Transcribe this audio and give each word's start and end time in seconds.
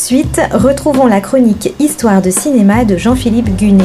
de 0.00 0.04
suite, 0.06 0.40
retrouvons 0.52 1.06
la 1.06 1.20
chronique 1.20 1.74
Histoire 1.78 2.22
de 2.22 2.30
cinéma 2.30 2.86
de 2.86 2.96
Jean-Philippe 2.96 3.54
Gunet. 3.56 3.84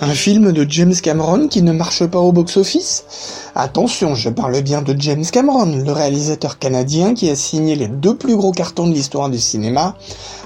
Un 0.00 0.14
film 0.14 0.50
de 0.50 0.66
James 0.68 0.94
Cameron 1.00 1.46
qui 1.46 1.62
ne 1.62 1.72
marche 1.72 2.04
pas 2.06 2.18
au 2.18 2.32
box-office? 2.32 3.04
Attention, 3.54 4.16
je 4.16 4.28
parle 4.28 4.60
bien 4.62 4.82
de 4.82 4.96
James 4.98 5.24
Cameron, 5.30 5.84
le 5.84 5.92
réalisateur 5.92 6.58
canadien 6.58 7.14
qui 7.14 7.30
a 7.30 7.36
signé 7.36 7.76
les 7.76 7.88
deux 7.88 8.16
plus 8.16 8.34
gros 8.34 8.50
cartons 8.50 8.88
de 8.88 8.94
l'histoire 8.94 9.30
du 9.30 9.38
cinéma, 9.38 9.94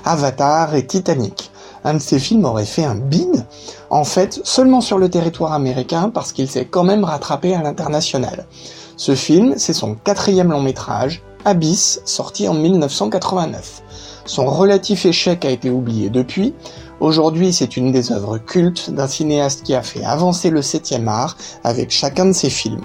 Avatar 0.05 0.75
et 0.75 0.87
Titanic. 0.87 1.52
Un 1.85 1.95
de 1.95 1.99
ces 1.99 2.19
films 2.19 2.45
aurait 2.45 2.65
fait 2.65 2.85
un 2.85 2.95
bid, 2.95 3.45
en 3.91 4.05
fait 4.05 4.41
seulement 4.45 4.81
sur 4.81 4.99
le 4.99 5.09
territoire 5.09 5.53
américain 5.53 6.11
parce 6.13 6.33
qu'il 6.33 6.49
s'est 6.49 6.67
quand 6.67 6.85
même 6.85 7.05
rattrapé 7.05 7.55
à 7.55 7.63
l'international. 7.63 8.47
Ce 8.97 9.15
film, 9.15 9.55
c'est 9.57 9.73
son 9.73 9.95
quatrième 9.95 10.51
long 10.51 10.63
métrage, 10.63 11.23
Abyss, 11.45 12.01
sorti 12.05 12.47
en 12.47 12.55
1989. 12.55 13.83
Son 14.25 14.47
relatif 14.47 15.05
échec 15.07 15.45
a 15.45 15.51
été 15.51 15.71
oublié 15.71 16.09
depuis, 16.09 16.55
Aujourd'hui, 17.03 17.53
c'est 17.53 17.77
une 17.77 17.91
des 17.91 18.13
œuvres 18.13 18.39
cultes 18.39 18.91
d'un 18.91 19.09
cinéaste 19.09 19.65
qui 19.65 19.75
a 19.75 19.83
fait 19.83 20.05
avancer 20.05 20.51
le 20.51 20.63
7 20.63 21.01
art 21.09 21.37
avec 21.65 21.91
chacun 21.91 22.27
de 22.27 22.33
ses 22.33 22.49
films. 22.49 22.85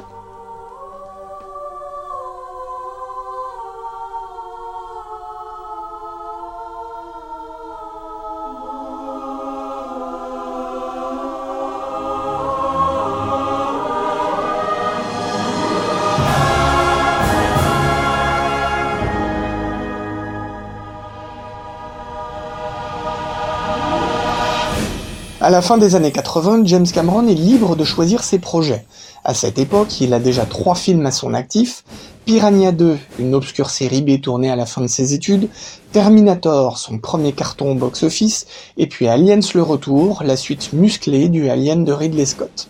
À 25.47 25.49
la 25.49 25.61
fin 25.61 25.77
des 25.77 25.95
années 25.95 26.11
80, 26.11 26.63
James 26.65 26.85
Cameron 26.85 27.25
est 27.25 27.33
libre 27.33 27.77
de 27.77 27.85
choisir 27.85 28.21
ses 28.21 28.37
projets. 28.37 28.85
À 29.23 29.33
cette 29.33 29.57
époque, 29.57 30.01
il 30.01 30.13
a 30.13 30.19
déjà 30.19 30.45
trois 30.45 30.75
films 30.75 31.05
à 31.05 31.11
son 31.11 31.33
actif, 31.33 31.85
Piranha 32.25 32.73
2, 32.73 32.97
une 33.17 33.33
obscure 33.33 33.69
série 33.69 34.01
B 34.01 34.19
tournée 34.19 34.51
à 34.51 34.57
la 34.57 34.65
fin 34.65 34.81
de 34.81 34.87
ses 34.87 35.13
études, 35.13 35.47
Terminator, 35.93 36.77
son 36.77 36.99
premier 36.99 37.31
carton 37.31 37.71
au 37.71 37.75
box-office, 37.75 38.45
et 38.75 38.87
puis 38.87 39.07
Aliens 39.07 39.39
le 39.55 39.63
retour, 39.63 40.21
la 40.21 40.35
suite 40.35 40.73
musclée 40.73 41.29
du 41.29 41.49
Alien 41.49 41.85
de 41.85 41.93
Ridley 41.93 42.25
Scott. 42.25 42.67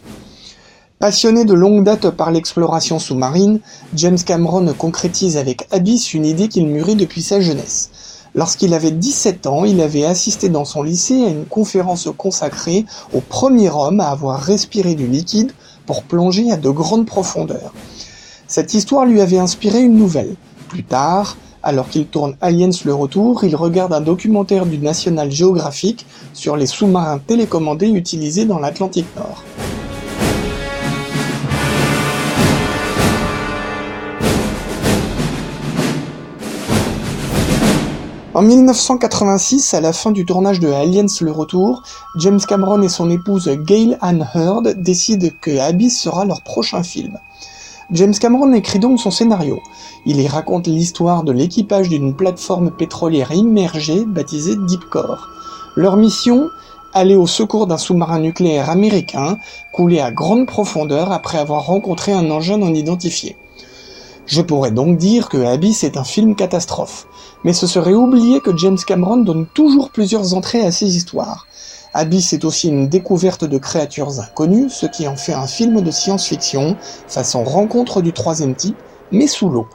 Passionné 1.00 1.46
de 1.46 1.56
longue 1.56 1.84
date 1.84 2.12
par 2.12 2.30
l'exploration 2.30 3.00
sous-marine, 3.00 3.60
James 3.96 4.20
Cameron 4.24 4.72
concrétise 4.78 5.38
avec 5.38 5.66
Abyss 5.72 6.14
une 6.14 6.28
idée 6.28 6.48
qu'il 6.48 6.68
mûrit 6.68 6.96
depuis 6.96 7.24
sa 7.24 7.42
jeunesse. 7.42 7.90
Lorsqu'il 8.38 8.76
avait 8.76 8.92
17 8.92 9.48
ans, 9.48 9.66
il 9.66 9.82
avait 9.82 10.06
assisté 10.06 10.48
dans 10.48 10.64
son 10.64 10.84
lycée 10.84 11.26
à 11.26 11.30
une 11.30 11.46
conférence 11.46 12.08
consacrée 12.16 12.86
au 13.12 13.20
premier 13.20 13.72
homme 13.72 14.00
à 14.00 14.10
avoir 14.10 14.40
respiré 14.40 14.94
du 14.94 15.08
liquide 15.08 15.52
pour 15.88 16.04
plonger 16.04 16.52
à 16.52 16.56
de 16.56 16.70
grandes 16.70 17.08
profondeurs. 17.08 17.74
Cette 18.46 18.76
histoire 18.76 19.08
lui 19.08 19.22
avait 19.22 19.40
inspiré 19.40 19.82
une 19.82 19.98
nouvelle. 19.98 20.36
Plus 20.70 20.84
tard, 20.84 21.36
alors 21.64 21.90
qu'il 21.90 22.06
tourne 22.06 22.38
Aliens 22.40 22.70
le 22.86 22.94
retour, 22.94 23.44
il 23.44 23.56
regarde 23.56 23.92
un 23.92 24.02
documentaire 24.02 24.68
du 24.68 24.78
National 24.78 25.32
Geographic 25.32 26.06
sur 26.34 26.58
les 26.58 26.68
sous-marins 26.68 27.18
télécommandés 27.18 27.90
utilisés 27.90 28.46
dans 28.46 28.60
l'Atlantique 28.60 29.08
Nord. 29.16 29.44
En 38.38 38.44
1986, 38.44 39.74
à 39.74 39.82
la 39.82 39.94
fin 39.94 40.12
du 40.12 40.24
tournage 40.24 40.60
de 40.60 40.68
Aliens 40.68 41.08
le 41.22 41.32
Retour, 41.32 41.82
James 42.18 42.40
Cameron 42.48 42.84
et 42.84 42.88
son 42.88 43.10
épouse 43.10 43.50
Gail 43.50 43.98
Ann 44.00 44.30
Hurd 44.36 44.80
décident 44.80 45.30
que 45.42 45.58
Abyss 45.58 46.00
sera 46.00 46.24
leur 46.24 46.44
prochain 46.44 46.84
film. 46.84 47.18
James 47.90 48.14
Cameron 48.14 48.54
écrit 48.54 48.78
donc 48.78 49.00
son 49.00 49.10
scénario. 49.10 49.60
Il 50.06 50.22
y 50.22 50.28
raconte 50.28 50.68
l'histoire 50.68 51.24
de 51.24 51.32
l'équipage 51.32 51.90
d'une 51.90 52.14
plateforme 52.14 52.70
pétrolière 52.70 53.32
immergée 53.32 54.06
baptisée 54.06 54.56
Deepcore. 54.56 55.30
Leur 55.76 55.98
mission 55.98 56.52
Aller 56.94 57.16
au 57.16 57.26
secours 57.26 57.66
d'un 57.66 57.80
sous-marin 57.80 58.20
nucléaire 58.20 58.70
américain 58.70 59.40
coulé 59.74 60.00
à 60.00 60.12
grande 60.12 60.46
profondeur 60.46 61.12
après 61.12 61.40
avoir 61.40 61.66
rencontré 61.66 62.14
un 62.14 62.30
engin 62.30 62.60
non 62.60 62.76
identifié. 62.76 63.36
Je 64.28 64.42
pourrais 64.42 64.72
donc 64.72 64.98
dire 64.98 65.30
que 65.30 65.38
Abyss 65.38 65.86
est 65.86 65.96
un 65.96 66.04
film 66.04 66.36
catastrophe, 66.36 67.08
mais 67.46 67.54
ce 67.54 67.66
serait 67.66 67.94
oublier 67.94 68.42
que 68.42 68.56
James 68.58 68.78
Cameron 68.78 69.16
donne 69.16 69.46
toujours 69.46 69.90
plusieurs 69.90 70.34
entrées 70.34 70.66
à 70.66 70.72
ses 70.74 70.98
histoires. 70.98 71.48
Abyss 71.94 72.34
est 72.34 72.44
aussi 72.44 72.68
une 72.68 72.90
découverte 72.90 73.46
de 73.46 73.58
créatures 73.58 74.20
inconnues, 74.20 74.70
ce 74.70 74.86
qui 74.86 75.08
en 75.08 75.16
fait 75.16 75.32
un 75.32 75.48
film 75.48 75.80
de 75.80 75.92
science-fiction, 75.92 76.76
façon 77.08 77.46
rencontre 77.46 78.02
du 78.02 78.12
troisième 78.12 78.54
type, 78.54 78.76
mais 79.12 79.28
sous 79.28 79.50
l'eau. 79.50 79.68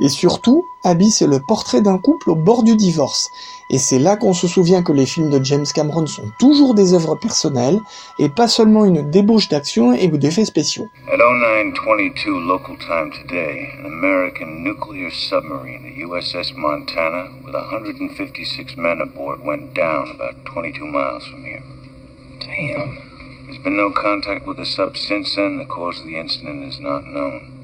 Et 0.00 0.08
surtout, 0.08 0.64
Abyss 0.82 1.20
est 1.20 1.26
le 1.26 1.40
portrait 1.40 1.82
d'un 1.82 1.98
couple 1.98 2.30
au 2.30 2.34
bord 2.34 2.62
du 2.62 2.74
divorce. 2.74 3.30
Et 3.68 3.78
c'est 3.78 3.98
là 3.98 4.16
qu'on 4.16 4.32
se 4.32 4.48
souvient 4.48 4.82
que 4.82 4.92
les 4.92 5.04
films 5.04 5.28
de 5.28 5.44
James 5.44 5.66
Cameron 5.74 6.06
sont 6.06 6.30
toujours 6.38 6.74
des 6.74 6.94
œuvres 6.94 7.16
personnelles 7.16 7.80
et 8.18 8.30
pas 8.30 8.48
seulement 8.48 8.86
une 8.86 9.10
débauche 9.10 9.48
d'action 9.48 9.92
et 9.92 10.08
d'effets 10.08 10.46
spéciaux. 10.46 10.88
At 11.06 11.18
0922 11.18 12.30
local 12.46 12.76
time 12.78 13.12
today, 13.12 13.68
an 13.78 13.86
American 13.86 14.64
nuclear 14.64 15.10
submarine, 15.10 15.82
the 15.84 16.02
USS 16.02 16.54
Montana, 16.56 17.28
with 17.44 17.54
156 17.54 18.76
men 18.76 19.02
aboard, 19.02 19.44
went 19.44 19.74
down 19.74 20.10
about 20.14 20.44
22 20.46 20.84
miles 20.86 21.24
from 21.26 21.44
here. 21.44 21.62
Damn. 22.40 23.10
There's 23.46 23.62
been 23.62 23.76
no 23.76 23.92
contact 23.92 24.46
with 24.46 24.56
the 24.56 24.64
sub 24.64 24.96
since 24.96 25.36
then. 25.36 25.58
The 25.58 25.66
cause 25.66 26.00
of 26.00 26.06
the 26.06 26.16
incident 26.16 26.64
is 26.64 26.80
not 26.80 27.04
known. 27.04 27.59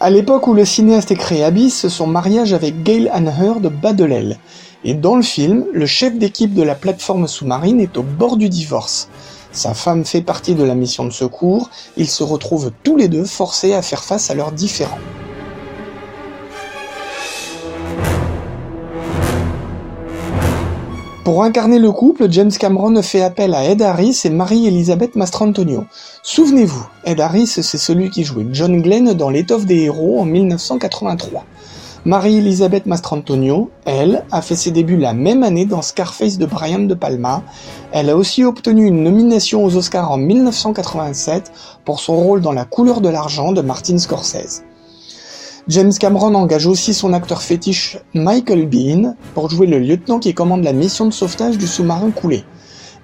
À 0.00 0.10
l'époque 0.10 0.46
où 0.46 0.54
le 0.54 0.64
cinéaste 0.64 1.14
créé 1.16 1.44
Abyss, 1.44 1.88
son 1.88 2.06
mariage 2.06 2.52
avec 2.52 2.82
Gail 2.82 3.08
Ann 3.12 3.32
Hurd 3.40 3.68
bat 3.68 3.92
de 3.92 4.04
l'aile. 4.04 4.38
Et 4.84 4.94
dans 4.94 5.16
le 5.16 5.22
film, 5.22 5.64
le 5.72 5.86
chef 5.86 6.18
d'équipe 6.18 6.52
de 6.52 6.62
la 6.62 6.74
plateforme 6.74 7.26
sous-marine 7.26 7.80
est 7.80 7.96
au 7.96 8.02
bord 8.02 8.36
du 8.36 8.48
divorce. 8.48 9.08
Sa 9.52 9.72
femme 9.72 10.04
fait 10.04 10.20
partie 10.20 10.54
de 10.54 10.64
la 10.64 10.74
mission 10.74 11.04
de 11.04 11.12
secours, 11.12 11.70
ils 11.96 12.08
se 12.08 12.22
retrouvent 12.22 12.72
tous 12.82 12.96
les 12.96 13.08
deux 13.08 13.24
forcés 13.24 13.72
à 13.72 13.82
faire 13.82 14.04
face 14.04 14.30
à 14.30 14.34
leurs 14.34 14.52
différends. 14.52 14.98
Pour 21.24 21.42
incarner 21.42 21.78
le 21.78 21.90
couple, 21.90 22.26
James 22.30 22.50
Cameron 22.50 23.00
fait 23.00 23.22
appel 23.22 23.54
à 23.54 23.64
Ed 23.64 23.80
Harris 23.80 24.20
et 24.24 24.30
Marie-Elisabeth 24.30 25.16
Mastrantonio. 25.16 25.84
Souvenez-vous, 26.22 26.86
Ed 27.06 27.18
Harris, 27.18 27.46
c'est 27.46 27.78
celui 27.78 28.10
qui 28.10 28.24
jouait 28.24 28.46
John 28.52 28.82
Glenn 28.82 29.14
dans 29.14 29.30
L'étoffe 29.30 29.64
des 29.64 29.84
héros 29.84 30.20
en 30.20 30.26
1983. 30.26 31.46
Marie-Elisabeth 32.04 32.84
Mastrantonio, 32.84 33.70
elle, 33.86 34.26
a 34.32 34.42
fait 34.42 34.54
ses 34.54 34.70
débuts 34.70 34.98
la 34.98 35.14
même 35.14 35.42
année 35.42 35.64
dans 35.64 35.80
Scarface 35.80 36.36
de 36.36 36.44
Brian 36.44 36.80
De 36.80 36.92
Palma. 36.92 37.42
Elle 37.90 38.10
a 38.10 38.18
aussi 38.18 38.44
obtenu 38.44 38.84
une 38.84 39.02
nomination 39.02 39.64
aux 39.64 39.76
Oscars 39.76 40.10
en 40.12 40.18
1987 40.18 41.50
pour 41.86 42.00
son 42.00 42.16
rôle 42.16 42.42
dans 42.42 42.52
La 42.52 42.66
couleur 42.66 43.00
de 43.00 43.08
l'argent 43.08 43.52
de 43.52 43.62
Martin 43.62 43.96
Scorsese. 43.96 44.62
James 45.66 45.94
Cameron 45.98 46.34
engage 46.34 46.66
aussi 46.66 46.92
son 46.92 47.14
acteur 47.14 47.40
fétiche 47.40 47.96
Michael 48.12 48.66
Bean 48.66 49.14
pour 49.32 49.48
jouer 49.48 49.66
le 49.66 49.78
lieutenant 49.78 50.18
qui 50.18 50.34
commande 50.34 50.62
la 50.62 50.74
mission 50.74 51.06
de 51.06 51.10
sauvetage 51.10 51.56
du 51.56 51.66
sous-marin 51.66 52.10
coulé. 52.10 52.44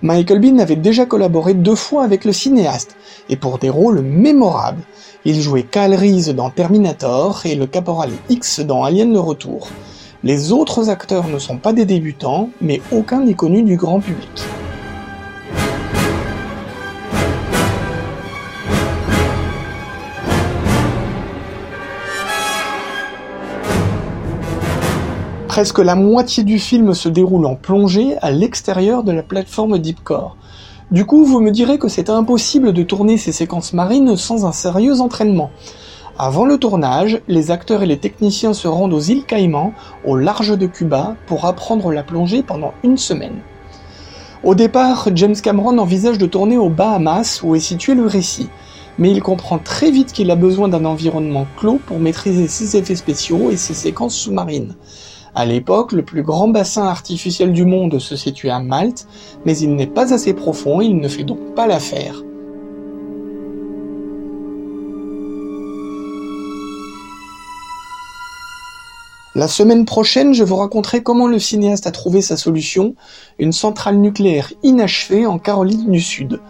Michael 0.02 0.40
Bean 0.40 0.58
avait 0.58 0.76
déjà 0.76 1.06
collaboré 1.06 1.54
deux 1.54 1.74
fois 1.74 2.04
avec 2.04 2.26
le 2.26 2.34
cinéaste, 2.34 2.96
et 3.30 3.36
pour 3.36 3.56
des 3.56 3.70
rôles 3.70 4.02
mémorables. 4.02 4.82
Il 5.24 5.40
jouait 5.40 5.62
Kyle 5.62 5.94
Reese 5.94 6.34
dans 6.34 6.50
Terminator 6.50 7.40
et 7.46 7.54
le 7.54 7.66
caporal 7.66 8.10
X 8.28 8.60
dans 8.60 8.84
Alien 8.84 9.10
le 9.10 9.20
Retour. 9.20 9.68
Les 10.22 10.52
autres 10.52 10.90
acteurs 10.90 11.28
ne 11.28 11.38
sont 11.38 11.56
pas 11.56 11.72
des 11.72 11.86
débutants, 11.86 12.50
mais 12.60 12.82
aucun 12.92 13.20
n'est 13.20 13.32
connu 13.32 13.62
du 13.62 13.76
grand 13.76 14.00
public. 14.00 14.28
Presque 25.50 25.80
la 25.80 25.96
moitié 25.96 26.44
du 26.44 26.60
film 26.60 26.94
se 26.94 27.08
déroule 27.08 27.44
en 27.44 27.56
plongée 27.56 28.16
à 28.22 28.30
l'extérieur 28.30 29.02
de 29.02 29.10
la 29.10 29.24
plateforme 29.24 29.80
Deepcore. 29.80 30.36
Du 30.92 31.04
coup, 31.04 31.24
vous 31.24 31.40
me 31.40 31.50
direz 31.50 31.76
que 31.76 31.88
c'est 31.88 32.08
impossible 32.08 32.72
de 32.72 32.84
tourner 32.84 33.16
ces 33.16 33.32
séquences 33.32 33.72
marines 33.72 34.16
sans 34.16 34.46
un 34.46 34.52
sérieux 34.52 35.00
entraînement. 35.00 35.50
Avant 36.16 36.44
le 36.44 36.56
tournage, 36.56 37.20
les 37.26 37.50
acteurs 37.50 37.82
et 37.82 37.86
les 37.86 37.98
techniciens 37.98 38.52
se 38.52 38.68
rendent 38.68 38.94
aux 38.94 39.00
îles 39.00 39.24
Caïmans, 39.24 39.72
au 40.06 40.14
large 40.14 40.56
de 40.56 40.68
Cuba, 40.68 41.16
pour 41.26 41.44
apprendre 41.44 41.90
la 41.90 42.04
plongée 42.04 42.44
pendant 42.44 42.72
une 42.84 42.96
semaine. 42.96 43.40
Au 44.44 44.54
départ, 44.54 45.08
James 45.16 45.34
Cameron 45.34 45.78
envisage 45.78 46.18
de 46.18 46.26
tourner 46.26 46.58
aux 46.58 46.70
Bahamas 46.70 47.40
où 47.42 47.56
est 47.56 47.58
situé 47.58 47.96
le 47.96 48.06
récit, 48.06 48.48
mais 48.98 49.10
il 49.10 49.20
comprend 49.20 49.58
très 49.58 49.90
vite 49.90 50.12
qu'il 50.12 50.30
a 50.30 50.36
besoin 50.36 50.68
d'un 50.68 50.84
environnement 50.84 51.48
clos 51.56 51.80
pour 51.86 51.98
maîtriser 51.98 52.46
ses 52.46 52.76
effets 52.76 52.94
spéciaux 52.94 53.50
et 53.50 53.56
ses 53.56 53.74
séquences 53.74 54.14
sous-marines. 54.14 54.76
À 55.34 55.46
l'époque, 55.46 55.92
le 55.92 56.04
plus 56.04 56.22
grand 56.22 56.48
bassin 56.48 56.86
artificiel 56.86 57.52
du 57.52 57.64
monde 57.64 57.98
se 57.98 58.16
situe 58.16 58.50
à 58.50 58.58
Malte, 58.58 59.06
mais 59.44 59.56
il 59.56 59.74
n'est 59.76 59.86
pas 59.86 60.12
assez 60.12 60.34
profond 60.34 60.80
et 60.80 60.86
il 60.86 60.98
ne 60.98 61.08
fait 61.08 61.24
donc 61.24 61.54
pas 61.54 61.66
l'affaire. 61.66 62.22
La 69.36 69.46
semaine 69.46 69.84
prochaine, 69.84 70.34
je 70.34 70.42
vous 70.42 70.56
raconterai 70.56 71.04
comment 71.04 71.28
le 71.28 71.38
cinéaste 71.38 71.86
a 71.86 71.92
trouvé 71.92 72.20
sa 72.20 72.36
solution, 72.36 72.96
une 73.38 73.52
centrale 73.52 73.96
nucléaire 73.96 74.52
inachevée 74.64 75.24
en 75.24 75.38
Caroline 75.38 75.88
du 75.88 76.00
Sud. 76.00 76.40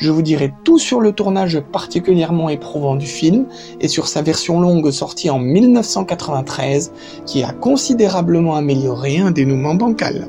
Je 0.00 0.10
vous 0.10 0.22
dirai 0.22 0.54
tout 0.64 0.78
sur 0.78 1.00
le 1.00 1.12
tournage 1.12 1.60
particulièrement 1.60 2.48
éprouvant 2.48 2.96
du 2.96 3.06
film 3.06 3.44
et 3.82 3.88
sur 3.88 4.08
sa 4.08 4.22
version 4.22 4.58
longue 4.58 4.90
sortie 4.90 5.28
en 5.28 5.38
1993 5.38 6.92
qui 7.26 7.42
a 7.42 7.52
considérablement 7.52 8.56
amélioré 8.56 9.18
un 9.18 9.30
dénouement 9.30 9.74
bancal. 9.74 10.28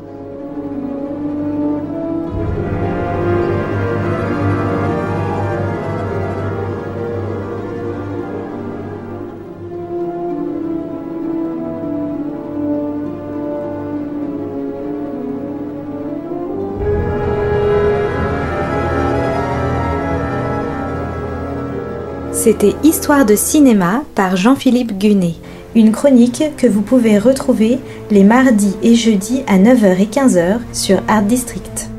C'était 22.44 22.74
Histoire 22.84 23.24
de 23.24 23.36
cinéma 23.36 24.02
par 24.16 24.36
Jean-Philippe 24.36 24.98
Gunet, 24.98 25.36
une 25.76 25.92
chronique 25.92 26.44
que 26.58 26.66
vous 26.66 26.82
pouvez 26.82 27.20
retrouver 27.20 27.78
les 28.10 28.24
mardis 28.24 28.76
et 28.82 28.96
jeudis 28.96 29.44
à 29.46 29.60
9h 29.60 30.00
et 30.00 30.08
15h 30.08 30.58
sur 30.74 31.04
Art 31.08 31.22
District. 31.22 31.91